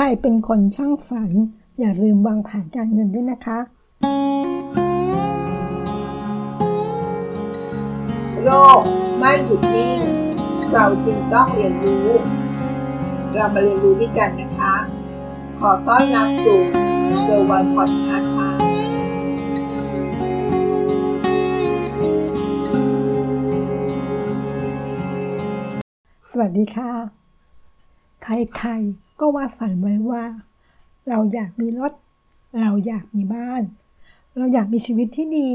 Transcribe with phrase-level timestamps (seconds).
[0.00, 1.30] รเป็นคนช่างฝัน
[1.78, 3.58] อย่าลืมวางแผนการเงินด้วยนะคะ
[8.44, 8.50] โล
[8.80, 8.82] ก
[9.18, 10.00] ไม่หยุดนิ่ง
[10.72, 12.08] เราจึงต้องเรียนรู้
[13.34, 14.74] เรามาเรียนรู้ด้วยกันนะคะ
[15.58, 16.60] ขอต้อนรับสู่
[17.22, 18.50] เซอร์วันพอดคาส์ค่ะ
[26.30, 26.90] สวัสดีค่ะ
[28.22, 30.24] ใครๆ ก็วาดฝันไว้ว่า
[31.08, 31.92] เราอยากมีรถ
[32.60, 33.62] เราอยากมีบ้าน
[34.36, 35.48] เราอยากมีชีวิตที่ดี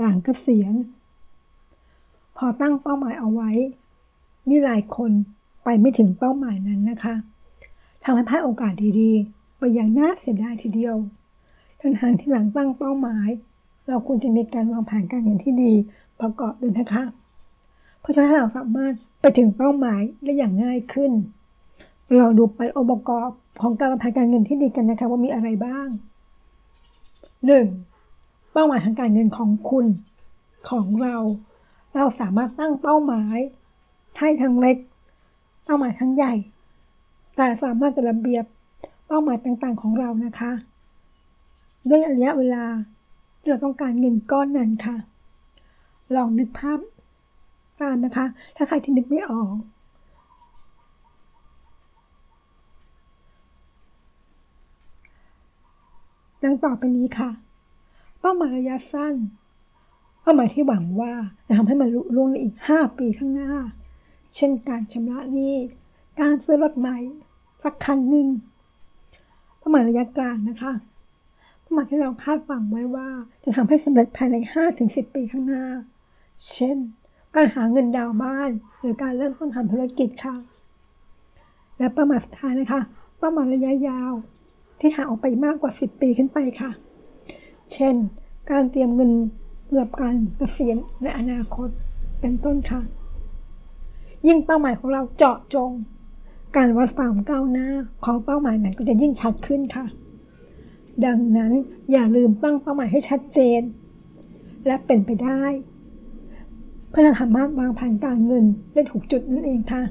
[0.00, 0.74] หลังเกษียณ
[2.36, 3.50] พอตั้งเป้าหมายเอาไว้
[4.48, 5.10] มีหลายคน
[5.64, 7.14] ไปไม่ถึงเป้าหมายนั้นนะคะ
[8.04, 10.96] ทำให้พลาดโอกาสดีๆ ไปอย่างน่าเสียดายทีเดียว
[11.80, 13.28] ทั้งทางที่หลังตั้งเป้าหมาย
[13.88, 15.72] เราควรจะมีการวางแผนการเงินที่ดี
[16.20, 17.04] ประกอบด้วยนะคะ
[18.00, 21.12] เพราะฉะนั้นเราสามารถไปถึงเป้าหมายได้อย่างง่ายขึ้น
[22.18, 23.30] เราดูไปองค์ประกอบ
[23.62, 25.88] ของการวางแผนการเงินที่ดีกันนะคะว่ามีอะไรบ้าง
[27.80, 28.52] 1.
[28.52, 29.86] เป้าหมายทางการเงินของคุณ
[30.70, 31.16] ของเรา
[31.96, 33.38] เราสามารถตั้งเป้าหมาย
[34.18, 34.76] ให้ทั้งเล็ก
[35.64, 36.34] เป้าหมายทั้งใหญ่
[37.36, 38.44] แต่สามารถจะระเบียบ
[39.06, 40.52] เป้าหมายต่างๆของเรานะคะ
[41.88, 42.64] ด้วยระยะเวลา
[43.38, 44.96] ที่เราต้องการเงินก้อนนั้นค่ะ
[46.16, 46.78] ลองนึกภาพ
[47.80, 48.26] ตามนะคะ
[48.56, 49.54] ถ้าใครที่นึกไม่ออก
[56.42, 57.30] ดังต่อไปนี้ค่ะ
[58.20, 59.14] เป้าหมายระยะสั้น
[60.20, 61.12] เป้าหมายที่หวังว่า
[61.46, 63.52] จะทำให้มันลุล่วงในอีก 5 ปีข้างหน้า
[64.34, 65.54] เช่นการชำระหนี้
[66.20, 66.98] การซื้อรถใหม่
[67.62, 68.28] สักคันหนึ่ง
[69.58, 70.72] เป้าหมายระยะกลางนะคะ
[71.60, 73.08] เป้าหมายที่เราคาดหวังไว้ว่า
[73.44, 74.36] จะทำให้สำเร็จภายใน
[74.76, 75.64] 5-10 ปีข้างหน้า
[76.52, 76.76] เช่น
[77.34, 80.36] การหาเงินดาวน์บ้าน หรือการเริ่มต้นทำธุรกิจค่ะ
[81.78, 82.80] และเป้าหมายสุดท้ายนะคะ
[83.18, 84.12] เป้าหมายระยะยาว
[84.82, 86.70] ที่หาออกไปมากกว่า 10 ปีขึ้นไปค่ะ
[87.72, 87.94] เช่น
[88.50, 89.12] การเตรียมเงิน
[89.66, 91.68] สำหรับการเกษียณในอนาคต
[92.20, 92.80] เป็นต้นค่ะ
[94.26, 95.70] ยิ่งเป้าหมายของเราเจาะจง
[96.56, 97.68] การวัดความก้าวหน้า
[98.04, 99.86] ของเป้าหมายนั้นก็จะยิ่งชัดขึ้นค่ะ
[101.06, 101.52] ดังนั้น
[101.92, 103.60] อย่าลืมตั้งเป้าหมายให้ชัดเจน
[104.66, 105.42] และเป็นไปได้
[106.88, 109.82] เพื่อสามารถวางแผนการเงินได้ถูกจุดนั่นเองค่ะ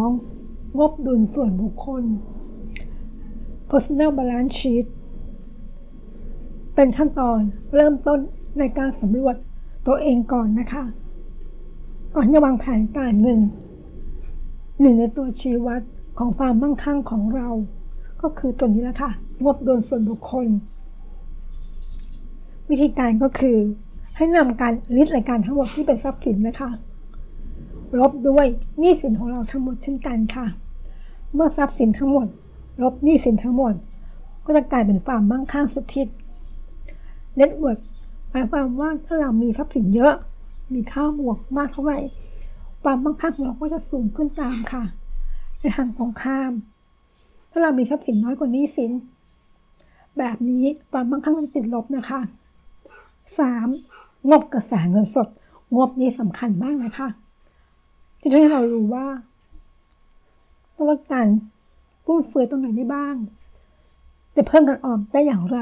[0.00, 0.78] 2.
[0.78, 2.04] งบดุลส่วนบุคคล
[3.72, 4.86] personal balance sheet
[6.74, 7.40] เป็นขั้นตอน
[7.76, 8.18] เริ่มต้น
[8.58, 9.36] ในการสำรวจ
[9.86, 10.84] ตัวเองก่อนนะคะ
[12.14, 13.40] ก่อนจะวางแผนการเงิน
[14.80, 15.82] หนึ่งในตัวชี้วัด
[16.18, 17.48] ของความมั่งคั่งของเรา
[18.22, 19.10] ก็คือตัวนี้แหละค่ะ
[19.44, 20.46] งบดุลส่วนบุคคล
[22.70, 23.56] วิธีการก็คือ
[24.16, 26.70] ให้นำการลิสต์รายการทั้งหมดที่เป็นทรัพย์สินนะคะ
[27.98, 28.46] ลบด้วย
[28.78, 30.46] หนี้สินของเราทั้งหมดเช่นกันค่ะ
[31.34, 32.26] เมื่อทรัพย์สินทั้งหมด
[32.82, 33.74] ลบหนี้สินทั้งหมด
[34.44, 37.78] ก็จะกลายเป็นความมั่งคั่งสุทธิ net worth
[38.30, 40.14] หมายความว่าถ้าเรามีทรัพย์สินเยอะ
[40.74, 41.98] มีค่าบวกมากเท่าไหร่
[42.82, 44.84] ความมั่งคั่งของเราก็จะสูงขึ้นตามค่ะ
[45.60, 46.52] ในทางตรงข้าม
[47.50, 48.92] ถ้าเรามีทรัพย์สินน้อยกว่าหนี้สิน
[50.18, 52.20] แบบนี้ความมั่งคั่งมันติดลบนะคะ
[53.44, 54.30] 3.
[54.30, 55.28] งบกระแสเงินสด
[55.76, 57.08] งบนี้สำคัญมากนะคะ
[58.20, 59.06] ที่ช่วยให้เรารู้ว่า
[60.74, 61.26] ต้องการ
[62.04, 63.16] ฟุ่มเฟือยตรงไหนได้บ้าง
[64.36, 65.58] จะเพิ่มการออมได้อย่างไร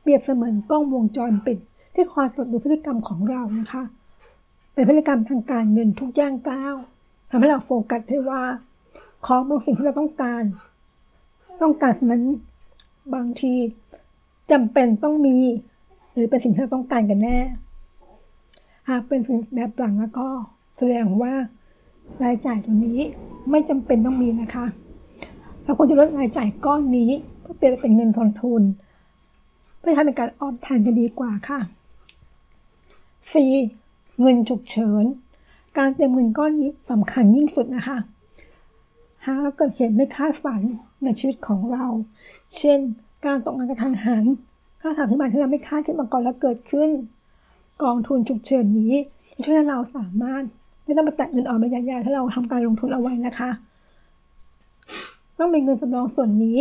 [0.00, 1.58] เปรียบเสมือนกล้องวงจรปิด
[1.94, 3.82] ที่คอยตรวจดูพฤติกรรมของเรานะคะ
[4.74, 6.74] เป็นพฤติกรรมทางการเงินทุกย่างก้าว
[7.30, 8.42] ทำให้เราโฟกัสได้ว่า
[9.26, 10.42] ของบางสิ่งที่เราต้องการ
[11.62, 12.24] ต้องการสิ่งนั้น
[13.14, 13.52] บางที
[14.50, 15.38] จำเป็นต้องมี
[16.12, 17.38] หรือเป็นสิ่งที่เราต้องการกันแน่
[18.88, 20.28] หากเป็นสิ่งแบบหลังแล้วก็
[20.78, 21.32] แสดงว่า
[22.22, 23.00] รายจ่ายตรงนี้
[23.50, 24.66] ไม่จำเป็นต้องมีนะคะ
[25.64, 28.62] เราควรจะลดรายจ่ายก้อนนี้เพื่อเปลี่ยนเป็นเงินสนทุน
[29.78, 31.60] เพื่อทำเป็นการออมแทนจะดีกว่าค่ะ
[33.30, 34.20] 4.
[34.20, 35.04] เงินฉุกเฉิน
[35.78, 37.98] การเตรียมเงินก้อนนี้สำคัญยิ่งสุดนะคะ
[39.24, 40.60] หากเราเกิดเหตุไม่คาดฝัน
[41.02, 41.84] ในชีวิตของเรา
[42.56, 42.78] เช่น
[43.24, 44.24] การตกงานกระทันหัน
[44.80, 46.88] ค่าถามที่มาที่เราไม่คาดขึ้นมาก่อนแล้วเกิดขึ้น
[47.82, 48.94] กองทุนฉุกเฉินนี้
[49.44, 50.42] ช่วยให้เราสามารถ
[50.84, 53.50] ไม่ต้องไปแตะเงินออมระยะยาวถ้าเราทำการลงทุนเอาไว้นะคะ
[55.44, 56.58] ต้องมีเงินสำรองส่วนนี้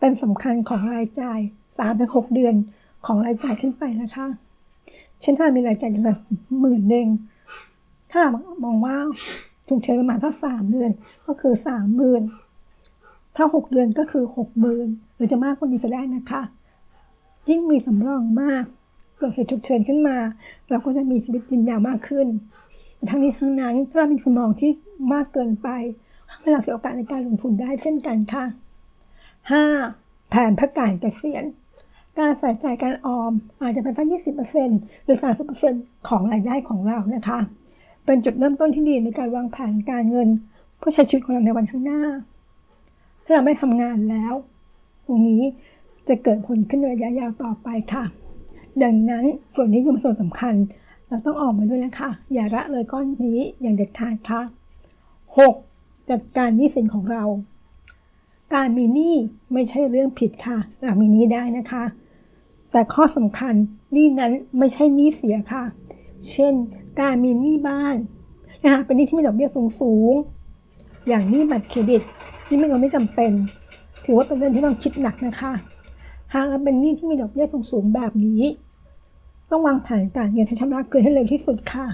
[0.00, 1.38] เป็นสำคัญของรายจ่าย
[1.78, 2.54] สามถึงหกเดือน
[3.06, 4.26] ของรายจ่ายขึ้นไปนะคะ
[5.20, 6.16] เช่นถ้ามีรายจ่ายเดือนละ
[6.60, 7.06] หมื่นหนึ่ง
[8.10, 8.30] ถ้าเรา
[8.64, 8.96] มองว่า
[9.68, 10.90] ฉุกเฉินประมาณถ้าสามเดือน
[11.26, 12.22] ก็คือสามหมื่น
[13.36, 16.42] ถ้าหกเดือนก็คือหกหมื่นหรือจะมากกว่านี้ก็ได้นะคะ
[17.48, 18.64] ยิ่งมีสำรองมาก
[19.18, 20.16] เกิดเหตุฉุกเฉินขึ้นมา
[20.70, 22.26] เราก็จะมีชีวิตยืนยาวมากขึ้น
[23.10, 24.70] ทั้งนี้ทั้งนั้นถ้าเรามีสมองที่
[25.12, 25.68] มากเกินไป
[26.42, 28.44] เวลาเสียโอกาสในการลงทุนได้เช่นกันค่ะ
[29.56, 30.30] 5.
[30.30, 31.44] แผนพื่อการเกษียณ
[32.18, 33.32] การใส่ใจการออม
[33.62, 34.06] อาจจะเป็นสัก
[34.54, 35.18] 20%หรือ
[35.62, 37.40] 30%ของรายได้ของเรานะคะ
[38.06, 40.28] เป็นจุดเริ่มต้นที่ดีในการวางแผนการเงิน
[40.78, 42.02] เพื่อใช้ชีวิตของเราในวันข้างหน้า
[43.24, 44.34] ถ้าเราไม่ทำงานแล้ว
[45.06, 45.42] ตรงนี้
[46.08, 48.04] จะเกิดผลขึ้นในระยะยาวต่อไปค่ะ
[48.82, 49.24] ดังนั้น
[49.54, 50.54] ส่วนนี้ยังเป็นส่วนสำคัญ
[51.08, 54.40] เราต้องออกมาด้วยนะคะ อย่าละเลยก้อนนี้อย่างเด็ดขาดค่ะ
[55.36, 55.71] 6.
[56.12, 57.24] จัดการหนี้สินของเรา
[58.54, 59.14] การมีหนี้
[59.52, 61.84] ไม่ใช่เรื่องผิดค่ะ เรามีหนี้ได้นะคะ
[62.72, 63.54] แต่ข้อสำคัญ
[63.92, 65.64] หนี้นั้นไม่ใช่หนี้เสียค่ะ
[66.30, 66.52] เช่น
[67.00, 67.96] การมีหนี้บ้าน
[68.64, 69.48] นะคะเป็นหนี้ที่มีดอกเบี้ย
[69.80, 72.02] สูงๆอย่างหนี้บัตรเครดิต
[72.48, 73.32] นี่ไม่เงินไม่จำเป็น
[74.04, 75.52] ถือว่าเป็นเรื่องที่ต้องคิดหนักนะคะ
[76.32, 78.42] หากเราเป็นหนี้ที่มีดอกเบี้ยสูงๆแบบนี้
[79.50, 81.86] ต้องวางแผนการเงินให้ชำระคืนให้เร็วที่สุดค่ะ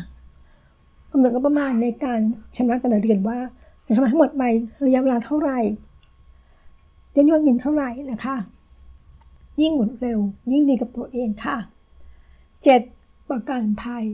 [1.11, 2.21] กำหนดงบประมาณในการ
[2.57, 3.39] ชำระแต่ละเดือนว่า
[3.89, 4.43] จะชำระหมดไป
[4.87, 5.59] ระยะเวลาเท่าไหร่
[7.15, 8.37] ยอดยอดเงินเท่าไหร่นะคะ
[9.61, 10.21] ยิ่งหมุนเร็ว
[10.53, 11.57] ยิ่งดีกับตัวเองค่ะ
[12.49, 13.31] 7.
[13.31, 14.05] ประกันภัย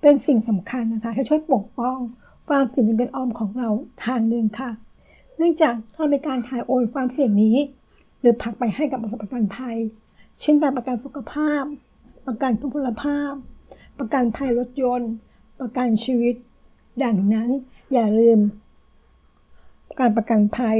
[0.00, 1.98] เป็นสิ่งสำคัญนะคะที่ช่วยปกป้อง
[2.48, 3.68] ความเสี่ยงเงินออมของเรา
[4.04, 4.70] ทางหนึ่งค่ะ
[5.36, 7.56] เนื่องจากถ้าเรามีการถ่ายโอนความเสี่ยงนี้
[8.20, 9.76] หรือพักไปให้กับบริษัทประกันภัย
[10.40, 11.64] เช่นการประกันสุขภาพ
[12.26, 13.32] ประกันทุพพลภาพ
[13.98, 15.10] ประกันภัยรถยนต์
[15.60, 16.34] ประกันชีวิต
[17.04, 17.50] ดังนั้น
[17.92, 18.38] อย่าลืม
[20.00, 20.76] การประกันภัย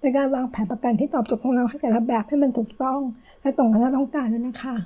[0.00, 3.00] ในการวางแผนประกันที่ตอบโจทย์ของเราให้แต่ละแบบให้มันถูกต้อง
[3.40, 4.76] และตรงกับที่เราต้องการด้วยนะคะ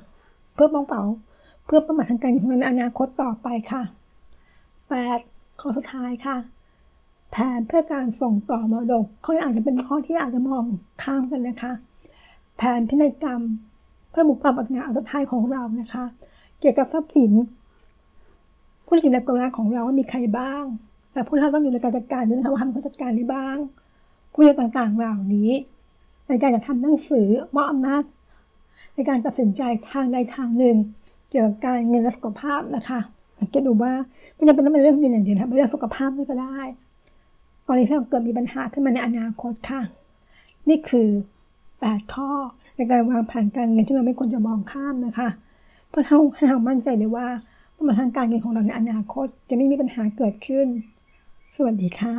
[0.54, 1.02] เพื่อป้องเป๋า
[1.64, 3.82] เพื่อประมาททางการเงินองเราในอนาคตต่อไปค่ะ
[4.76, 5.60] 8.
[5.60, 6.36] ข้อสุดท้ายค่ะ
[7.30, 10.64] แผนเพื่อการส่งต่อมรดกเขาอาจจะเป็นข้อที่อาจจะมอง
[11.02, 11.72] ข้ามกันนะคะ
[12.56, 13.40] แผนพินัยกรรม
[14.10, 16.04] เพื่อมุกความปัญญาอันสุดท้ายของเรานะคะ
[16.60, 17.32] เกี่ยวกับทรัพย์สิน
[18.86, 20.64] ผู้ที่อยู่ในกำลังของเราว่ามีใครบ้าง
[21.12, 23.56] แต่ผู้ที่ต้องอยู่ในการจัดการด้วยนะคะว่าทำการจัดการได้บ้าง
[24.32, 25.50] ผู้ที่ต่างๆเหล่านี้
[26.28, 28.02] ในการจะทำหนังสือมอบอำนาจ
[28.94, 30.76] ในการตัดสินใจทางใดทางหนึ่ง
[31.30, 33.00] เกี่ยวกับการเงินและสุขภาพนะคะ
[33.38, 33.92] สังเกตดูว่า
[34.34, 36.60] ไม่จำเป็นต้องเป็นเรื่องเงินอย่างเดียวนะเป็นเรื่องสุขภาพด้วยก็ได้
[37.66, 39.80] กรณีที่เราเกิดมีปัญหาขึ้นมาในอนาคตค่ะ
[40.68, 41.08] นี่คือ
[41.60, 42.30] 8 ข้อ
[42.76, 45.28] ในการวางแผนการเงินที่เราไม่ควรจะมองข้ามนะคะ
[45.88, 47.26] เพื่อให้เรามั่นใจเลยว่า
[47.88, 50.66] ปัญหาทางการเงินของเราในอนาคตจะไม่มีปัญหาเกิดขึ้น
[51.64, 52.16] สวัสดีค่ะ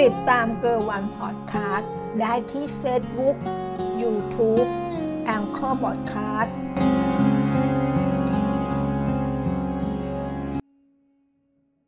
[0.00, 3.36] ติดตามเกอร์วันพอดคาสต์ได้ที่เฟซบุ๊ก
[4.02, 4.64] ยูทูบ
[5.24, 6.54] Anchor Podcast